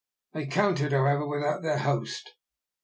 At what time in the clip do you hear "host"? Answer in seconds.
1.77-2.31